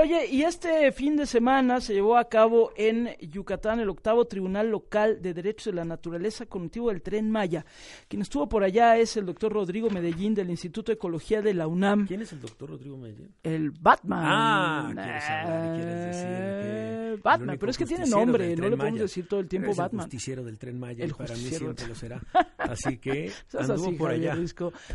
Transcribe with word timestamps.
Oye, 0.00 0.28
y 0.30 0.44
este 0.44 0.92
fin 0.92 1.14
de 1.14 1.26
semana 1.26 1.78
se 1.82 1.92
llevó 1.92 2.16
a 2.16 2.26
cabo 2.26 2.72
en 2.74 3.14
Yucatán 3.20 3.80
el 3.80 3.90
octavo 3.90 4.24
Tribunal 4.24 4.70
Local 4.70 5.20
de 5.20 5.34
Derechos 5.34 5.66
de 5.66 5.72
la 5.74 5.84
Naturaleza 5.84 6.46
con 6.46 6.62
motivo 6.62 6.88
del 6.88 7.02
Tren 7.02 7.30
Maya. 7.30 7.66
Quien 8.08 8.22
estuvo 8.22 8.48
por 8.48 8.64
allá 8.64 8.96
es 8.96 9.18
el 9.18 9.26
doctor 9.26 9.52
Rodrigo 9.52 9.90
Medellín 9.90 10.34
del 10.34 10.48
Instituto 10.48 10.90
de 10.90 10.94
Ecología 10.94 11.42
de 11.42 11.52
la 11.52 11.66
UNAM. 11.66 12.06
¿Quién 12.06 12.22
es 12.22 12.32
el 12.32 12.40
doctor 12.40 12.70
Rodrigo 12.70 12.96
Medellín? 12.96 13.34
El 13.42 13.72
Batman. 13.72 14.22
Ah, 14.24 14.90
quieres 14.94 15.24
hablar, 15.24 15.76
quieres 15.76 16.06
decir 16.06 16.28
que 16.28 17.08
el 17.12 17.16
Batman, 17.18 17.56
pero 17.60 17.70
es 17.70 17.76
que 17.76 17.84
tiene 17.84 18.06
nombre, 18.06 18.56
no 18.56 18.62
le 18.62 18.76
podemos 18.76 18.92
Maya. 18.92 19.02
decir 19.02 19.28
todo 19.28 19.40
el 19.40 19.48
tiempo 19.48 19.74
Batman. 19.74 20.00
El 20.00 20.04
justiciero 20.04 20.44
del 20.44 20.58
Tren 20.58 20.80
Maya 20.80 21.04
El 21.04 21.10
y 21.10 21.12
para 21.12 21.34
mí 21.34 21.40
justiciero. 21.40 21.64
siempre 21.76 21.88
lo 21.88 21.94
será. 21.94 22.22
Así 22.56 22.96
que 22.96 23.32
anduvo 23.52 23.88
así, 23.88 23.96
por 23.96 24.10
allá. 24.12 24.34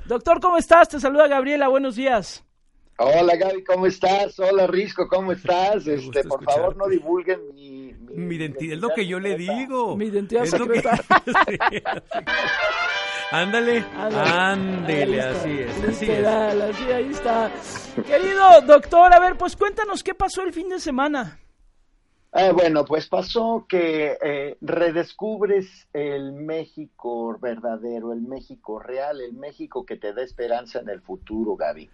Doctor, 0.07 0.39
¿cómo 0.39 0.57
estás? 0.57 0.89
Te 0.89 0.99
saluda 0.99 1.27
Gabriela, 1.27 1.67
buenos 1.67 1.95
días. 1.95 2.43
Hola 2.97 3.35
Gaby, 3.35 3.63
¿cómo 3.65 3.87
estás? 3.87 4.39
Hola 4.39 4.67
Risco, 4.67 5.07
¿cómo 5.07 5.31
estás? 5.33 5.85
Este, 5.87 6.23
por 6.23 6.43
favor, 6.43 6.77
no 6.77 6.87
divulguen 6.87 7.39
mi, 7.53 7.93
Mi 8.13 8.35
identidad, 8.35 8.75
es 8.75 8.79
lo 8.79 8.89
que 8.89 9.05
yo 9.05 9.19
le 9.19 9.31
secreta. 9.31 9.53
digo. 9.53 9.97
Mi 9.97 10.05
identidad 10.05 10.43
Es 10.43 10.57
lo 10.57 10.67
que- 10.67 10.81
secreta. 10.81 11.03
Sí, 11.47 11.57
así. 11.83 12.25
Ándale, 13.31 13.77
está, 15.17 15.31
así 15.31 15.49
es, 15.59 15.77
así 15.77 15.89
es. 15.89 16.01
literal, 16.01 16.61
así, 16.61 16.83
ahí 16.85 17.09
está. 17.11 17.51
Querido 18.05 18.61
doctor, 18.61 19.11
a 19.13 19.19
ver, 19.19 19.35
pues 19.35 19.55
cuéntanos 19.57 20.03
qué 20.03 20.13
pasó 20.13 20.43
el 20.43 20.53
fin 20.53 20.69
de 20.69 20.79
semana. 20.79 21.39
Eh, 22.37 22.51
bueno, 22.51 22.83
pues 22.83 23.07
pasó 23.07 23.65
que 23.65 24.17
eh, 24.21 24.57
redescubres 24.59 25.87
el 25.93 26.33
México 26.33 27.39
verdadero, 27.39 28.11
el 28.11 28.23
México 28.23 28.77
real, 28.77 29.21
el 29.21 29.31
México 29.31 29.85
que 29.85 29.95
te 29.95 30.13
da 30.13 30.21
esperanza 30.21 30.79
en 30.79 30.89
el 30.89 30.99
futuro, 30.99 31.55
Gaby. 31.55 31.89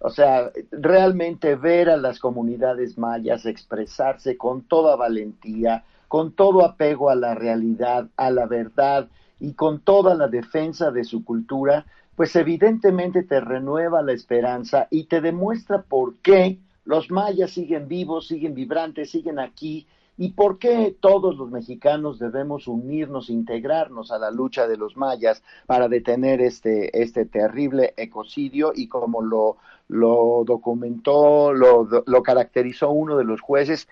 O 0.00 0.10
sea, 0.10 0.52
realmente 0.70 1.54
ver 1.54 1.88
a 1.88 1.96
las 1.96 2.18
comunidades 2.18 2.98
mayas 2.98 3.46
expresarse 3.46 4.36
con 4.36 4.64
toda 4.64 4.96
valentía, 4.96 5.84
con 6.08 6.32
todo 6.32 6.62
apego 6.62 7.08
a 7.08 7.14
la 7.14 7.34
realidad, 7.34 8.06
a 8.18 8.30
la 8.30 8.44
verdad 8.44 9.08
y 9.40 9.54
con 9.54 9.80
toda 9.80 10.14
la 10.14 10.28
defensa 10.28 10.90
de 10.90 11.04
su 11.04 11.24
cultura, 11.24 11.86
pues 12.16 12.36
evidentemente 12.36 13.22
te 13.22 13.40
renueva 13.40 14.02
la 14.02 14.12
esperanza 14.12 14.88
y 14.90 15.04
te 15.04 15.22
demuestra 15.22 15.80
por 15.80 16.16
qué 16.16 16.58
los 16.86 17.10
mayas 17.10 17.50
siguen 17.50 17.88
vivos, 17.88 18.28
siguen 18.28 18.54
vibrantes, 18.54 19.10
siguen 19.10 19.38
aquí 19.38 19.86
y 20.16 20.30
por 20.30 20.58
qué 20.58 20.96
todos 20.98 21.36
los 21.36 21.50
mexicanos 21.50 22.18
debemos 22.18 22.68
unirnos, 22.68 23.28
integrarnos 23.28 24.10
a 24.10 24.18
la 24.18 24.30
lucha 24.30 24.66
de 24.66 24.78
los 24.78 24.96
mayas 24.96 25.42
para 25.66 25.88
detener 25.88 26.40
este, 26.40 27.02
este 27.02 27.26
terrible 27.26 27.92
ecocidio 27.98 28.72
y 28.74 28.88
como 28.88 29.20
lo, 29.20 29.58
lo 29.88 30.44
documentó, 30.46 31.52
lo, 31.52 31.86
lo 32.06 32.22
caracterizó 32.22 32.90
uno 32.90 33.16
de 33.18 33.24
los 33.24 33.42
jueces, 33.42 33.88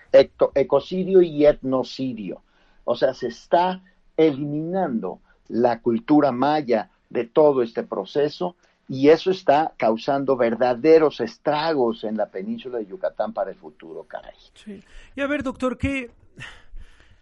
ecocidio 0.55 1.21
y 1.21 1.45
etnocidio. 1.45 2.41
O 2.85 2.95
sea, 2.95 3.13
se 3.13 3.27
está 3.27 3.83
eliminando 4.17 5.19
la 5.47 5.81
cultura 5.81 6.31
maya 6.31 6.89
de 7.09 7.25
todo 7.25 7.61
este 7.61 7.83
proceso 7.83 8.55
y 8.87 9.09
eso 9.09 9.31
está 9.31 9.73
causando 9.77 10.37
verdaderos 10.37 11.19
estragos 11.19 12.03
en 12.03 12.17
la 12.17 12.27
península 12.27 12.77
de 12.77 12.85
Yucatán 12.85 13.33
para 13.33 13.51
el 13.51 13.57
futuro, 13.57 14.03
caray. 14.03 14.35
Sí. 14.53 14.83
Y 15.15 15.21
a 15.21 15.27
ver, 15.27 15.43
doctor, 15.43 15.77
que 15.77 16.11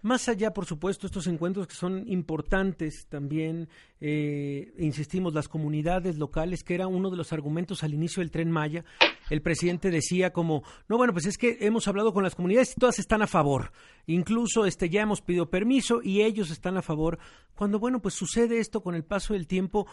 más 0.03 0.27
allá, 0.27 0.53
por 0.53 0.65
supuesto, 0.65 1.07
estos 1.07 1.27
encuentros 1.27 1.65
que 1.65 1.75
son 1.75 2.03
importantes 2.07 3.07
también, 3.07 3.69
eh, 4.01 4.73
insistimos, 4.77 5.33
las 5.33 5.47
comunidades 5.47 6.17
locales, 6.17 6.61
que 6.65 6.75
era 6.75 6.87
uno 6.87 7.09
de 7.09 7.15
los 7.15 7.31
argumentos 7.31 7.83
al 7.83 7.93
inicio 7.93 8.19
del 8.19 8.29
tren 8.29 8.51
Maya, 8.51 8.83
el 9.29 9.41
presidente 9.41 9.89
decía 9.91 10.33
como, 10.33 10.63
no, 10.89 10.97
bueno, 10.97 11.13
pues 11.13 11.25
es 11.25 11.37
que 11.37 11.57
hemos 11.61 11.87
hablado 11.87 12.11
con 12.11 12.21
las 12.21 12.35
comunidades 12.35 12.73
y 12.75 12.81
todas 12.81 12.99
están 12.99 13.21
a 13.21 13.27
favor, 13.27 13.71
incluso 14.05 14.65
este 14.65 14.89
ya 14.89 15.03
hemos 15.03 15.21
pedido 15.21 15.49
permiso 15.49 16.01
y 16.03 16.21
ellos 16.21 16.51
están 16.51 16.75
a 16.75 16.81
favor, 16.81 17.17
cuando, 17.55 17.79
bueno, 17.79 18.01
pues 18.01 18.13
sucede 18.13 18.59
esto 18.59 18.81
con 18.83 18.95
el 18.95 19.05
paso 19.05 19.33
del 19.33 19.47
tiempo, 19.47 19.87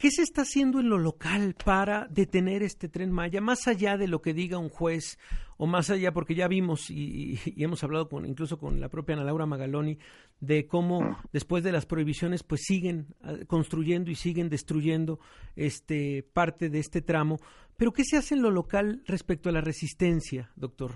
¿Qué 0.00 0.10
se 0.10 0.22
está 0.22 0.42
haciendo 0.42 0.80
en 0.80 0.88
lo 0.88 0.96
local 0.96 1.54
para 1.62 2.06
detener 2.08 2.62
este 2.62 2.88
tren 2.88 3.12
Maya, 3.12 3.42
más 3.42 3.68
allá 3.68 3.98
de 3.98 4.08
lo 4.08 4.22
que 4.22 4.32
diga 4.32 4.56
un 4.56 4.70
juez 4.70 5.18
o 5.58 5.66
más 5.66 5.90
allá, 5.90 6.10
porque 6.10 6.34
ya 6.34 6.48
vimos 6.48 6.88
y, 6.88 7.38
hemos 7.58 7.84
hablado 7.84 8.08
con, 8.08 8.24
incluso 8.24 8.58
con 8.58 8.80
la 8.80 8.88
propia 8.88 9.14
Ana 9.14 9.24
Laura 9.24 9.44
Magaloni 9.44 9.98
de 10.40 10.66
cómo 10.66 11.18
después 11.34 11.62
de 11.62 11.72
las 11.72 11.84
prohibiciones 11.84 12.42
pues 12.42 12.62
siguen 12.62 13.14
ah, 13.20 13.34
construyendo 13.46 14.10
y 14.10 14.14
siguen 14.14 14.48
destruyendo 14.48 15.20
este 15.54 16.22
parte 16.22 16.70
de 16.70 16.78
este 16.78 17.02
tramo. 17.02 17.36
Pero 17.76 17.92
¿qué 17.92 18.02
se 18.06 18.16
hace 18.16 18.34
en 18.34 18.40
lo 18.40 18.50
local 18.50 19.02
respecto 19.04 19.50
a 19.50 19.52
la 19.52 19.60
resistencia, 19.60 20.50
doctor? 20.56 20.92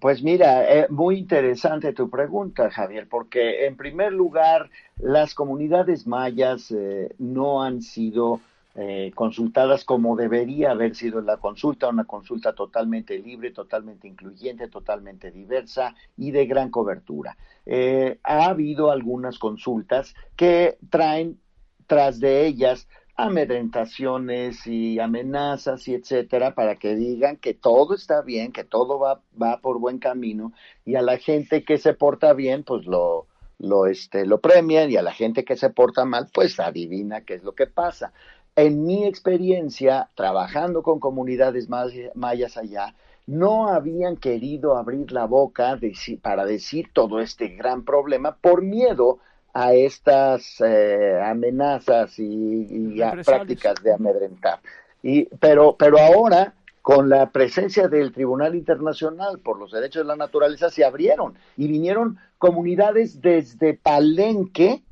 Pues 0.00 0.22
mira, 0.22 0.70
eh, 0.72 0.86
muy 0.90 1.18
interesante 1.18 1.92
tu 1.92 2.08
pregunta, 2.08 2.70
Javier, 2.70 3.08
porque 3.08 3.66
en 3.66 3.76
primer 3.76 4.12
lugar, 4.12 4.70
las 4.98 5.34
comunidades 5.34 6.06
mayas 6.06 6.70
eh, 6.70 7.14
no 7.18 7.62
han 7.62 7.82
sido 7.82 8.40
eh, 8.80 9.10
consultadas 9.16 9.84
como 9.84 10.14
debería 10.14 10.70
haber 10.70 10.94
sido 10.94 11.20
la 11.20 11.38
consulta, 11.38 11.88
una 11.88 12.04
consulta 12.04 12.52
totalmente 12.52 13.18
libre, 13.18 13.50
totalmente 13.50 14.06
incluyente, 14.06 14.68
totalmente 14.68 15.32
diversa 15.32 15.96
y 16.16 16.30
de 16.30 16.46
gran 16.46 16.70
cobertura. 16.70 17.36
Eh, 17.66 18.20
ha 18.22 18.46
habido 18.46 18.92
algunas 18.92 19.40
consultas 19.40 20.14
que 20.36 20.78
traen 20.90 21.40
tras 21.88 22.20
de 22.20 22.46
ellas 22.46 22.86
amedrentaciones 23.18 24.66
y 24.66 25.00
amenazas 25.00 25.86
y 25.88 25.94
etcétera 25.94 26.54
para 26.54 26.76
que 26.76 26.94
digan 26.94 27.36
que 27.36 27.52
todo 27.52 27.94
está 27.94 28.22
bien, 28.22 28.52
que 28.52 28.64
todo 28.64 28.98
va, 29.00 29.20
va 29.40 29.58
por 29.60 29.78
buen 29.80 29.98
camino 29.98 30.52
y 30.84 30.94
a 30.94 31.02
la 31.02 31.18
gente 31.18 31.64
que 31.64 31.78
se 31.78 31.94
porta 31.94 32.32
bien 32.32 32.62
pues 32.62 32.86
lo, 32.86 33.26
lo, 33.58 33.86
este, 33.86 34.24
lo 34.24 34.40
premian 34.40 34.90
y 34.90 34.96
a 34.96 35.02
la 35.02 35.12
gente 35.12 35.44
que 35.44 35.56
se 35.56 35.68
porta 35.70 36.04
mal 36.04 36.28
pues 36.32 36.60
adivina 36.60 37.22
qué 37.22 37.34
es 37.34 37.42
lo 37.42 37.54
que 37.54 37.66
pasa. 37.66 38.12
En 38.54 38.84
mi 38.86 39.04
experiencia, 39.04 40.08
trabajando 40.14 40.82
con 40.82 41.00
comunidades 41.00 41.68
may- 41.68 42.10
mayas 42.14 42.56
allá, 42.56 42.94
no 43.26 43.68
habían 43.68 44.16
querido 44.16 44.76
abrir 44.76 45.12
la 45.12 45.26
boca 45.26 45.78
para 46.22 46.44
decir 46.46 46.90
todo 46.92 47.20
este 47.20 47.48
gran 47.48 47.84
problema 47.84 48.36
por 48.36 48.62
miedo 48.62 49.18
a 49.58 49.74
estas 49.74 50.60
eh, 50.60 51.20
amenazas 51.20 52.16
y, 52.20 52.94
y 52.94 53.02
a 53.02 53.10
Represalias. 53.10 53.26
prácticas 53.26 53.82
de 53.82 53.92
amedrentar. 53.92 54.60
Y, 55.02 55.24
pero, 55.40 55.74
pero 55.76 55.98
ahora, 55.98 56.54
con 56.80 57.08
la 57.08 57.30
presencia 57.30 57.88
del 57.88 58.12
Tribunal 58.12 58.54
Internacional 58.54 59.40
por 59.40 59.58
los 59.58 59.72
Derechos 59.72 60.02
de 60.02 60.06
la 60.06 60.14
Naturaleza, 60.14 60.70
se 60.70 60.84
abrieron 60.84 61.34
y 61.56 61.66
vinieron 61.66 62.18
comunidades 62.38 63.20
desde 63.20 63.74
Palenque, 63.74 64.84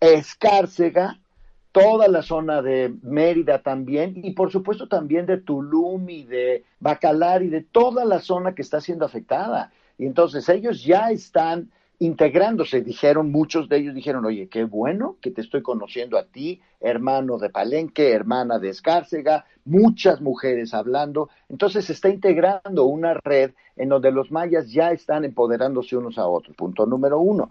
Escárcega, 0.00 1.20
toda 1.70 2.08
la 2.08 2.22
zona 2.22 2.60
de 2.60 2.92
Mérida 3.02 3.62
también, 3.62 4.14
y 4.16 4.32
por 4.32 4.50
supuesto 4.50 4.88
también 4.88 5.26
de 5.26 5.38
Tulum 5.38 6.10
y 6.10 6.24
de 6.24 6.64
Bacalar 6.80 7.44
y 7.44 7.50
de 7.50 7.62
toda 7.62 8.04
la 8.04 8.18
zona 8.18 8.56
que 8.56 8.62
está 8.62 8.80
siendo 8.80 9.04
afectada. 9.04 9.70
Y 9.96 10.06
entonces 10.06 10.48
ellos 10.48 10.82
ya 10.82 11.12
están 11.12 11.70
integrándose, 12.02 12.80
dijeron, 12.80 13.30
muchos 13.30 13.68
de 13.68 13.76
ellos 13.76 13.94
dijeron, 13.94 14.24
oye, 14.24 14.48
qué 14.48 14.64
bueno 14.64 15.18
que 15.20 15.30
te 15.30 15.40
estoy 15.40 15.62
conociendo 15.62 16.18
a 16.18 16.24
ti, 16.24 16.60
hermano 16.80 17.38
de 17.38 17.48
Palenque, 17.48 18.10
hermana 18.10 18.58
de 18.58 18.70
Escárcega, 18.70 19.44
muchas 19.64 20.20
mujeres 20.20 20.74
hablando, 20.74 21.30
entonces 21.48 21.84
se 21.84 21.92
está 21.92 22.08
integrando 22.08 22.86
una 22.86 23.14
red 23.14 23.52
en 23.76 23.88
donde 23.88 24.10
los 24.10 24.32
mayas 24.32 24.72
ya 24.72 24.90
están 24.90 25.24
empoderándose 25.24 25.96
unos 25.96 26.18
a 26.18 26.26
otros, 26.26 26.56
punto 26.56 26.86
número 26.86 27.20
uno. 27.20 27.50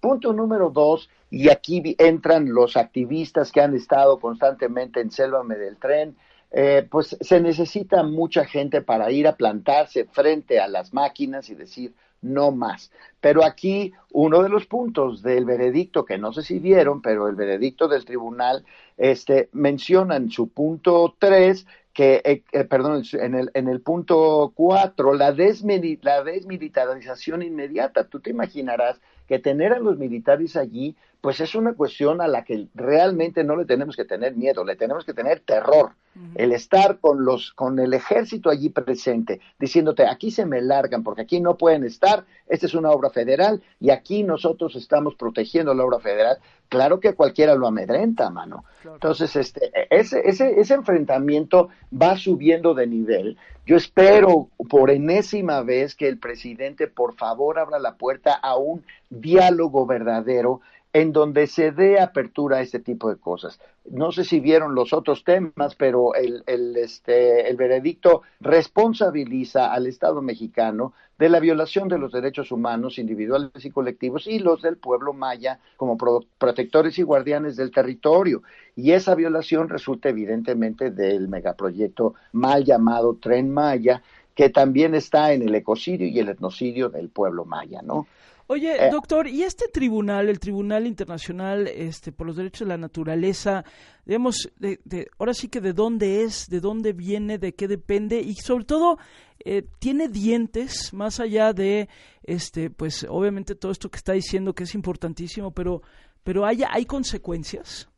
Punto 0.00 0.32
número 0.32 0.70
dos, 0.70 1.08
y 1.30 1.48
aquí 1.48 1.94
entran 1.96 2.52
los 2.52 2.76
activistas 2.76 3.52
que 3.52 3.60
han 3.60 3.76
estado 3.76 4.18
constantemente 4.18 5.00
en 5.00 5.12
Sélvame 5.12 5.54
del 5.54 5.76
Tren, 5.76 6.16
eh, 6.52 6.86
pues 6.90 7.16
se 7.20 7.40
necesita 7.40 8.02
mucha 8.02 8.44
gente 8.44 8.82
para 8.82 9.10
ir 9.10 9.26
a 9.26 9.36
plantarse 9.36 10.04
frente 10.04 10.60
a 10.60 10.68
las 10.68 10.92
máquinas 10.92 11.48
y 11.48 11.54
decir 11.54 11.94
no 12.20 12.52
más. 12.52 12.92
Pero 13.20 13.44
aquí 13.44 13.92
uno 14.12 14.42
de 14.42 14.48
los 14.48 14.66
puntos 14.66 15.22
del 15.22 15.44
veredicto, 15.44 16.04
que 16.04 16.18
no 16.18 16.32
sé 16.32 16.42
si 16.42 16.58
vieron, 16.58 17.02
pero 17.02 17.28
el 17.28 17.34
veredicto 17.34 17.88
del 17.88 18.04
tribunal 18.04 18.64
este, 18.96 19.48
menciona 19.52 20.16
en 20.16 20.30
su 20.30 20.48
punto 20.48 21.16
3 21.18 21.66
que, 21.92 22.22
eh, 22.24 22.42
eh, 22.52 22.64
perdón, 22.64 23.02
en 23.12 23.34
el, 23.34 23.50
en 23.54 23.68
el 23.68 23.80
punto 23.80 24.52
4, 24.54 25.14
la, 25.14 25.30
la 25.30 26.22
desmilitarización 26.24 27.42
inmediata. 27.42 28.08
Tú 28.08 28.20
te 28.20 28.30
imaginarás 28.30 29.00
que 29.26 29.38
tener 29.38 29.72
a 29.72 29.78
los 29.78 29.98
militares 29.98 30.56
allí 30.56 30.96
pues 31.22 31.40
es 31.40 31.54
una 31.54 31.74
cuestión 31.74 32.20
a 32.20 32.26
la 32.26 32.44
que 32.44 32.66
realmente 32.74 33.44
no 33.44 33.54
le 33.54 33.64
tenemos 33.64 33.94
que 33.94 34.04
tener 34.04 34.34
miedo, 34.34 34.64
le 34.64 34.74
tenemos 34.74 35.04
que 35.04 35.14
tener 35.14 35.40
terror. 35.40 35.92
El 36.34 36.52
estar 36.52 36.98
con 36.98 37.24
los, 37.24 37.52
con 37.52 37.78
el 37.78 37.94
ejército 37.94 38.50
allí 38.50 38.68
presente, 38.68 39.40
diciéndote 39.58 40.06
aquí 40.06 40.30
se 40.30 40.44
me 40.44 40.60
largan 40.60 41.02
porque 41.02 41.22
aquí 41.22 41.40
no 41.40 41.56
pueden 41.56 41.84
estar, 41.84 42.26
esta 42.48 42.66
es 42.66 42.74
una 42.74 42.90
obra 42.90 43.08
federal 43.08 43.62
y 43.80 43.88
aquí 43.90 44.24
nosotros 44.24 44.74
estamos 44.74 45.14
protegiendo 45.14 45.72
la 45.72 45.84
obra 45.84 46.00
federal. 46.00 46.38
Claro 46.68 47.00
que 47.00 47.14
cualquiera 47.14 47.54
lo 47.54 47.68
amedrenta, 47.68 48.28
mano. 48.28 48.64
Entonces, 48.84 49.36
este, 49.36 49.70
ese, 49.90 50.28
ese, 50.28 50.60
ese 50.60 50.74
enfrentamiento 50.74 51.68
va 51.92 52.16
subiendo 52.16 52.74
de 52.74 52.86
nivel. 52.86 53.38
Yo 53.64 53.76
espero 53.76 54.48
por 54.68 54.90
enésima 54.90 55.62
vez 55.62 55.94
que 55.94 56.08
el 56.08 56.18
presidente 56.18 56.88
por 56.88 57.14
favor 57.14 57.60
abra 57.60 57.78
la 57.78 57.94
puerta 57.94 58.34
a 58.34 58.56
un 58.56 58.84
diálogo 59.08 59.86
verdadero 59.86 60.62
en 60.92 61.12
donde 61.12 61.46
se 61.46 61.72
dé 61.72 61.98
apertura 61.98 62.58
a 62.58 62.60
este 62.60 62.78
tipo 62.78 63.08
de 63.08 63.16
cosas. 63.16 63.58
No 63.90 64.12
sé 64.12 64.24
si 64.24 64.40
vieron 64.40 64.74
los 64.74 64.92
otros 64.92 65.24
temas, 65.24 65.74
pero 65.74 66.14
el, 66.14 66.44
el, 66.46 66.76
este, 66.76 67.48
el 67.48 67.56
veredicto 67.56 68.22
responsabiliza 68.40 69.72
al 69.72 69.86
Estado 69.86 70.20
mexicano 70.20 70.92
de 71.18 71.28
la 71.28 71.40
violación 71.40 71.88
de 71.88 71.98
los 71.98 72.12
derechos 72.12 72.52
humanos 72.52 72.98
individuales 72.98 73.64
y 73.64 73.70
colectivos 73.70 74.26
y 74.26 74.38
los 74.38 74.60
del 74.60 74.76
pueblo 74.76 75.12
maya 75.12 75.60
como 75.76 75.96
protectores 75.96 76.98
y 76.98 77.02
guardianes 77.02 77.56
del 77.56 77.70
territorio. 77.70 78.42
Y 78.76 78.92
esa 78.92 79.14
violación 79.14 79.68
resulta 79.68 80.10
evidentemente 80.10 80.90
del 80.90 81.28
megaproyecto 81.28 82.14
mal 82.32 82.64
llamado 82.64 83.16
Tren 83.20 83.50
Maya, 83.50 84.02
que 84.34 84.50
también 84.50 84.94
está 84.94 85.32
en 85.32 85.42
el 85.42 85.54
ecocidio 85.54 86.06
y 86.06 86.18
el 86.18 86.28
etnocidio 86.28 86.88
del 86.88 87.08
pueblo 87.08 87.44
maya, 87.44 87.82
¿no? 87.82 88.06
Oye, 88.52 88.86
eh, 88.86 88.90
doctor, 88.90 89.28
¿y 89.28 89.44
este 89.44 89.68
tribunal, 89.68 90.28
el 90.28 90.38
Tribunal 90.38 90.86
Internacional 90.86 91.66
este, 91.68 92.12
por 92.12 92.26
los 92.26 92.36
Derechos 92.36 92.68
de 92.68 92.74
la 92.74 92.76
Naturaleza, 92.76 93.64
digamos, 94.04 94.52
de, 94.58 95.08
ahora 95.18 95.32
sí 95.32 95.48
que 95.48 95.62
de 95.62 95.72
dónde 95.72 96.22
es, 96.22 96.50
de 96.50 96.60
dónde 96.60 96.92
viene, 96.92 97.38
de 97.38 97.54
qué 97.54 97.66
depende 97.66 98.20
y 98.20 98.34
sobre 98.34 98.66
todo, 98.66 98.98
eh, 99.42 99.62
¿tiene 99.78 100.08
dientes 100.08 100.92
más 100.92 101.18
allá 101.18 101.54
de, 101.54 101.88
este, 102.24 102.68
pues 102.68 103.06
obviamente 103.08 103.54
todo 103.54 103.72
esto 103.72 103.90
que 103.90 103.96
está 103.96 104.12
diciendo 104.12 104.52
que 104.52 104.64
es 104.64 104.74
importantísimo, 104.74 105.52
pero, 105.52 105.80
pero 106.22 106.44
hay, 106.44 106.62
hay 106.68 106.84
consecuencias? 106.84 107.88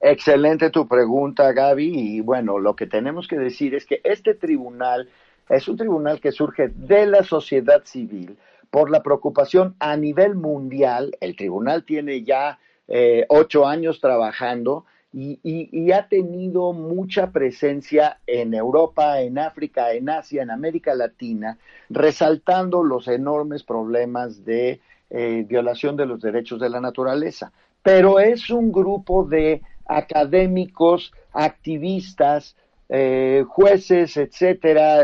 Excelente 0.00 0.70
tu 0.70 0.88
pregunta, 0.88 1.52
Gaby. 1.52 1.92
Y 1.94 2.20
bueno, 2.22 2.58
lo 2.58 2.74
que 2.74 2.88
tenemos 2.88 3.28
que 3.28 3.38
decir 3.38 3.76
es 3.76 3.86
que 3.86 4.00
este 4.02 4.34
tribunal 4.34 5.08
es 5.48 5.68
un 5.68 5.76
tribunal 5.76 6.20
que 6.20 6.32
surge 6.32 6.72
de 6.74 7.06
la 7.06 7.22
sociedad 7.22 7.84
civil 7.84 8.36
por 8.76 8.90
la 8.90 9.02
preocupación 9.02 9.74
a 9.78 9.96
nivel 9.96 10.34
mundial. 10.34 11.16
El 11.22 11.34
tribunal 11.34 11.84
tiene 11.86 12.24
ya 12.24 12.58
eh, 12.88 13.24
ocho 13.30 13.66
años 13.66 14.02
trabajando 14.02 14.84
y, 15.14 15.90
ha 15.92 16.08
tenido 16.08 16.74
mucha 16.74 17.32
presencia 17.32 18.18
en 18.26 18.52
Europa, 18.52 19.22
en 19.22 19.38
África, 19.38 19.92
en 19.92 20.10
Asia, 20.10 20.42
en 20.42 20.50
América 20.50 20.94
Latina, 20.94 21.56
resaltando 21.88 22.84
los 22.84 23.08
enormes 23.08 23.62
problemas 23.62 24.44
de 24.44 24.82
eh, 25.08 25.46
violación 25.48 25.96
de 25.96 26.04
los 26.04 26.20
derechos 26.20 26.60
de 26.60 26.68
la 26.68 26.82
naturaleza. 26.82 27.52
Pero 27.82 28.20
es 28.20 28.50
un 28.50 28.70
grupo 28.72 29.24
de 29.24 29.62
académicos, 29.86 31.14
activistas, 31.32 32.56
eh, 32.90 33.42
jueces, 33.48 34.18
etcétera, 34.18 35.00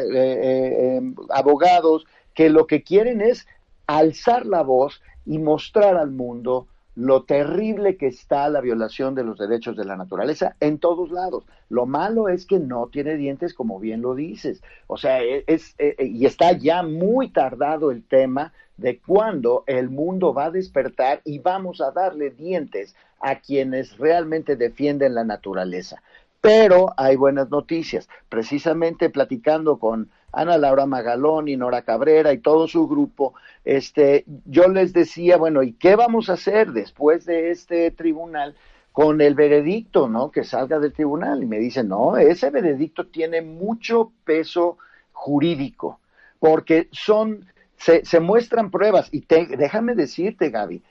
abogados, 1.31 2.05
que 2.35 2.49
lo 2.51 2.67
que 2.67 2.83
quieren 2.83 3.21
es 3.21 3.47
alzar 3.87 4.47
la 4.47 4.63
voz 4.63 5.03
y 5.25 5.39
mostrar 5.39 5.97
al 5.97 6.11
mundo 6.11 6.67
lo 6.95 7.23
terrible 7.25 7.97
que 7.97 8.07
está 8.07 8.49
la 8.51 8.61
violación 8.61 9.15
de 9.15 9.25
los 9.25 9.39
derechos 9.39 9.77
de 9.77 9.85
la 9.85 9.97
naturaleza 9.97 10.57
en 10.61 10.79
todos 10.79 11.11
lados. 11.11 11.45
Lo 11.71 11.87
malo 11.87 12.29
es 12.29 12.45
que 12.45 12.59
no 12.59 12.89
tiene 12.89 13.17
dientes, 13.17 13.55
como 13.55 13.81
bien 13.81 14.03
lo 14.03 14.15
dices. 14.15 14.63
O 14.89 14.99
sea, 14.99 15.23
e, 15.23 15.45
es, 15.47 15.75
e, 15.79 15.95
e, 15.99 16.07
y 16.07 16.27
está 16.27 16.53
ya 16.53 16.83
muy 16.83 17.31
tardado 17.31 17.91
el 17.91 18.05
tema 18.05 18.53
de 18.77 18.99
cuándo 18.99 19.65
el 19.67 19.89
mundo 19.89 20.35
va 20.35 20.47
a 20.47 20.51
despertar 20.51 21.23
y 21.25 21.39
vamos 21.39 21.81
a 21.81 21.93
darle 21.93 22.31
dientes 22.31 22.95
a 23.21 23.37
quienes 23.37 23.97
realmente 23.99 24.57
defienden 24.57 25.15
la 25.15 25.25
naturaleza. 25.25 26.03
Pero 26.43 26.93
hay 26.97 27.17
buenas 27.17 27.51
noticias. 27.51 28.09
Precisamente 28.29 29.09
platicando 29.09 29.79
con 29.79 30.11
Ana 30.33 30.59
Laura 30.59 30.87
Magalón 30.87 31.47
y 31.49 31.57
Nora 31.57 31.83
Cabrera 31.83 32.33
y 32.33 32.39
todo 32.39 32.67
su 32.67 32.89
grupo, 32.89 33.35
este, 33.65 34.25
yo 34.45 34.67
les 34.69 34.93
decía, 34.93 35.37
bueno, 35.37 35.63
¿y 35.63 35.73
qué 35.73 35.95
vamos 35.95 36.29
a 36.29 36.35
hacer 36.35 36.73
después 36.73 37.25
de 37.25 37.51
este 37.53 37.91
tribunal? 37.93 38.55
con 38.93 39.23
el 39.23 39.35
veredicto, 39.35 40.07
¿no? 40.07 40.31
Que 40.31 40.45
salga 40.45 40.79
del 40.79 40.93
tribunal. 40.93 41.43
Y 41.43 41.47
me 41.47 41.59
dicen, 41.59 41.89
no, 41.89 42.19
ese 42.19 42.51
veredicto 42.51 43.07
tiene 43.07 43.41
mucho 43.41 44.13
peso 44.25 44.77
jurídico, 45.13 45.99
porque 46.39 46.89
son, 46.93 47.47
se, 47.77 48.05
se 48.05 48.21
muestran 48.21 48.71
pruebas. 48.71 49.09
Y 49.11 49.25
déjame 49.57 49.95
decirte, 49.95 50.51
Gaby, 50.51 50.83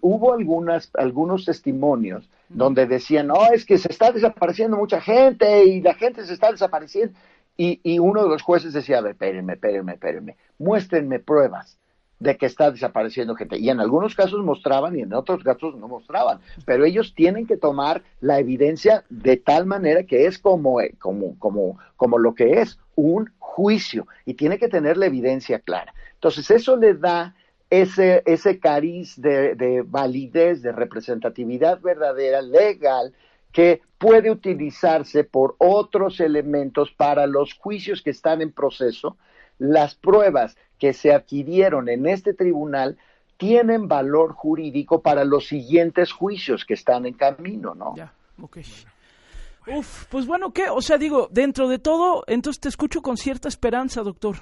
hubo 0.00 0.32
algunas, 0.32 0.90
algunos 0.94 1.44
testimonios 1.44 2.28
donde 2.48 2.86
decían, 2.86 3.28
no, 3.28 3.52
es 3.52 3.64
que 3.64 3.78
se 3.78 3.88
está 3.90 4.10
desapareciendo 4.10 4.76
mucha 4.76 5.00
gente 5.00 5.64
y 5.64 5.80
la 5.80 5.94
gente 5.94 6.24
se 6.24 6.34
está 6.34 6.50
desapareciendo. 6.50 7.14
Y, 7.56 7.98
uno 7.98 8.22
de 8.22 8.28
los 8.30 8.42
jueces 8.42 8.72
decía, 8.72 8.98
a 8.98 9.00
ver, 9.02 9.12
espérenme, 9.12 9.52
espérenme, 9.52 9.92
espérenme, 9.92 10.36
muéstrenme 10.58 11.18
pruebas 11.18 11.78
de 12.18 12.36
que 12.36 12.46
está 12.46 12.70
desapareciendo 12.70 13.34
gente. 13.34 13.58
Y 13.58 13.68
en 13.68 13.80
algunos 13.80 14.14
casos 14.14 14.42
mostraban 14.42 14.98
y 14.98 15.02
en 15.02 15.12
otros 15.12 15.42
casos 15.44 15.76
no 15.76 15.86
mostraban. 15.86 16.40
Pero 16.64 16.86
ellos 16.86 17.14
tienen 17.14 17.46
que 17.46 17.58
tomar 17.58 18.02
la 18.20 18.38
evidencia 18.38 19.04
de 19.10 19.36
tal 19.36 19.66
manera 19.66 20.04
que 20.04 20.26
es 20.26 20.38
como, 20.38 20.78
como, 20.98 21.38
como, 21.38 21.78
como 21.96 22.18
lo 22.18 22.34
que 22.34 22.60
es 22.60 22.78
un 22.94 23.30
juicio 23.38 24.06
y 24.24 24.34
tiene 24.34 24.58
que 24.58 24.68
tener 24.68 24.96
la 24.96 25.06
evidencia 25.06 25.58
clara. 25.58 25.92
Entonces 26.14 26.50
eso 26.50 26.76
le 26.76 26.94
da 26.94 27.34
ese, 27.70 28.22
ese 28.26 28.58
cariz 28.58 29.20
de, 29.20 29.54
de 29.54 29.82
validez, 29.82 30.60
de 30.60 30.72
representatividad 30.72 31.80
verdadera, 31.80 32.42
legal, 32.42 33.14
que 33.52 33.80
puede 33.98 34.30
utilizarse 34.30 35.24
por 35.24 35.54
otros 35.58 36.20
elementos 36.20 36.90
para 36.90 37.26
los 37.26 37.54
juicios 37.54 38.02
que 38.02 38.10
están 38.10 38.42
en 38.42 38.52
proceso. 38.52 39.16
Las 39.58 39.94
pruebas 39.94 40.56
que 40.78 40.92
se 40.92 41.12
adquirieron 41.12 41.88
en 41.88 42.06
este 42.06 42.34
tribunal 42.34 42.98
tienen 43.36 43.88
valor 43.88 44.32
jurídico 44.32 45.00
para 45.00 45.24
los 45.24 45.46
siguientes 45.46 46.12
juicios 46.12 46.64
que 46.64 46.74
están 46.74 47.06
en 47.06 47.14
camino, 47.14 47.74
¿no? 47.74 47.94
Ya, 47.96 48.12
ok. 48.40 48.58
Uf, 49.66 50.06
pues 50.06 50.26
bueno, 50.26 50.52
¿qué? 50.52 50.68
O 50.70 50.80
sea, 50.80 50.98
digo, 50.98 51.28
dentro 51.30 51.68
de 51.68 51.78
todo, 51.78 52.24
entonces 52.26 52.60
te 52.60 52.68
escucho 52.68 53.02
con 53.02 53.16
cierta 53.16 53.48
esperanza, 53.48 54.02
doctor. 54.02 54.36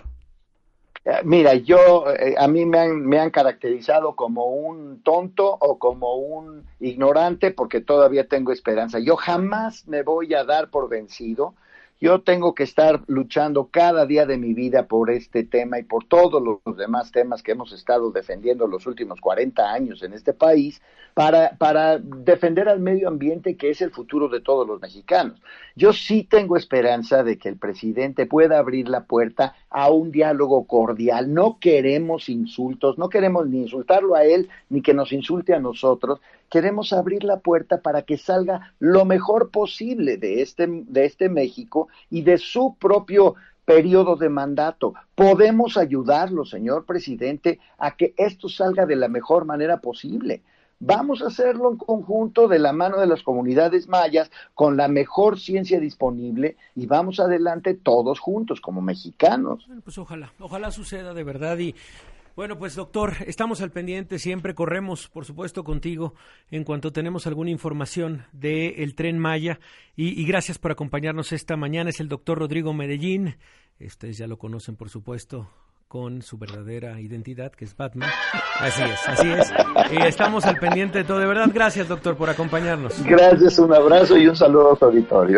Eh, 1.05 1.21
mira, 1.25 1.55
yo, 1.55 2.11
eh, 2.13 2.35
a 2.39 2.49
mí 2.49 2.67
me 2.67 2.79
han, 2.79 3.07
me 3.07 3.19
han 3.19 3.31
caracterizado 3.31 4.15
como 4.17 4.47
un 4.47 5.03
tonto 5.03 5.57
o 5.61 5.79
como 5.79 6.17
un 6.17 6.67
ignorante 6.81 7.51
porque 7.51 7.81
todavía 7.81 8.29
tengo 8.29 8.53
esperanza. 8.53 8.99
Yo 8.99 9.17
jamás 9.17 9.87
me 9.87 10.03
voy 10.03 10.35
a 10.35 10.45
dar 10.45 10.71
por 10.71 10.89
vencido 10.89 11.55
yo 12.01 12.21
tengo 12.21 12.55
que 12.55 12.63
estar 12.63 13.03
luchando 13.09 13.69
cada 13.71 14.07
día 14.07 14.25
de 14.25 14.39
mi 14.39 14.55
vida 14.55 14.87
por 14.87 15.11
este 15.11 15.43
tema 15.43 15.79
y 15.79 15.83
por 15.83 16.05
todos 16.05 16.43
los 16.43 16.77
demás 16.77 17.11
temas 17.11 17.43
que 17.43 17.53
hemos 17.53 17.73
estado 17.73 18.13
defendiendo 18.13 18.69
los 18.69 18.87
últimos 18.87 19.21
40 19.21 19.73
años 19.73 20.03
en 20.03 20.13
este 20.13 20.33
país 20.33 20.81
para, 21.15 21.57
para 21.59 21.99
defender 21.99 22.69
al 22.69 22.79
medio 22.79 23.09
ambiente 23.09 23.57
que 23.57 23.71
es 23.71 23.81
el 23.83 23.91
futuro 23.91 24.29
de 24.29 24.41
todos 24.41 24.67
los 24.69 24.81
mexicanos. 24.81 25.43
Yo 25.75 25.93
sí 25.93 26.23
tengo 26.23 26.57
esperanza 26.57 27.25
de 27.25 27.37
que 27.39 27.49
el 27.49 27.57
presidente 27.57 28.27
pueda 28.27 28.59
abrir 28.59 28.89
la 28.89 29.05
puerta 29.05 29.57
a 29.69 29.91
un 29.91 30.13
diálogo 30.13 30.65
cordial. 30.67 31.35
No 31.35 31.59
queremos 31.59 32.29
insultos, 32.29 32.99
no 32.99 33.09
queremos 33.09 33.49
ni 33.49 33.63
insultarlo 33.63 34.15
a 34.15 34.25
él 34.25 34.49
ni 34.69 34.83
que 34.83 34.95
nos 34.95 35.13
insulte 35.13 35.55
a 35.55 35.59
nosotros, 35.59 36.21
queremos 36.51 36.93
abrir 36.93 37.25
la 37.25 37.41
puerta 37.41 37.81
para 37.81 38.03
que 38.03 38.17
salga 38.17 38.73
lo 38.79 39.05
mejor 39.05 39.51
posible 39.51 40.17
de 40.17 40.43
este, 40.43 40.67
de 40.69 41.05
este 41.05 41.29
México 41.29 41.88
y 42.11 42.23
de 42.23 42.39
su 42.39 42.77
propio 42.79 43.35
periodo 43.65 44.17
de 44.17 44.31
mandato. 44.31 44.95
Podemos 45.15 45.77
ayudarlo, 45.77 46.45
señor 46.45 46.87
presidente, 46.87 47.61
a 47.77 47.97
que 47.97 48.15
esto 48.17 48.49
salga 48.49 48.87
de 48.87 48.97
la 48.97 49.09
mejor 49.09 49.45
manera 49.45 49.81
posible. 49.81 50.43
Vamos 50.81 51.23
a 51.23 51.27
hacerlo 51.27 51.73
en 51.73 51.77
conjunto 51.77 52.47
de 52.47 52.61
la 52.61 52.73
mano 52.73 52.99
de 52.99 53.09
las 53.09 53.23
comunidades 53.23 53.89
mayas, 53.89 54.31
con 54.55 54.77
la 54.77 54.87
mejor 54.87 55.39
ciencia 55.39 55.81
disponible 55.81 56.57
y 56.77 56.87
vamos 56.87 57.19
adelante 57.19 57.75
todos 57.75 58.21
juntos 58.21 58.61
como 58.61 58.81
mexicanos. 58.81 59.67
pues 59.85 59.99
ojalá, 59.99 60.33
ojalá 60.39 60.71
suceda 60.71 61.15
de 61.15 61.25
verdad 61.25 61.59
y 61.59 61.75
bueno, 62.39 62.57
pues 62.57 62.77
doctor, 62.77 63.15
estamos 63.27 63.61
al 63.63 63.73
pendiente, 63.73 64.21
siempre 64.21 64.55
corremos, 64.55 65.09
por 65.09 65.25
supuesto, 65.25 65.65
contigo 65.65 66.15
en 66.53 66.63
cuanto 66.63 66.93
tenemos 66.93 67.27
alguna 67.27 67.51
información 67.51 68.27
del 68.31 68.95
tren 68.95 69.19
Maya. 69.19 69.59
Y, 69.97 70.25
gracias 70.25 70.57
por 70.57 70.71
acompañarnos 70.71 71.33
esta 71.33 71.57
mañana. 71.57 71.91
Es 71.91 71.99
el 71.99 72.07
doctor 72.07 72.39
Rodrigo 72.39 72.73
Medellín, 72.73 73.35
ustedes 73.81 74.19
ya 74.19 74.29
lo 74.29 74.39
conocen, 74.39 74.77
por 74.77 74.89
supuesto, 74.89 75.51
con 75.89 76.23
su 76.23 76.39
verdadera 76.39 77.01
identidad, 77.01 77.51
que 77.51 77.65
es 77.65 77.77
Batman. 77.77 78.09
Así 78.61 78.83
es, 78.83 79.09
así 79.09 79.29
es. 79.31 79.53
Estamos 80.07 80.45
al 80.45 80.61
pendiente 80.61 80.99
de 80.99 81.05
todo. 81.05 81.19
De 81.19 81.27
verdad, 81.27 81.51
gracias, 81.53 81.89
doctor, 81.89 82.17
por 82.17 82.31
acompañarnos. 82.31 83.03
Gracias, 83.05 83.59
un 83.59 83.75
abrazo 83.75 84.17
y 84.17 84.29
un 84.29 84.37
saludo 84.37 84.75
a 84.75 84.77
su 84.77 84.85
auditorio. 84.85 85.37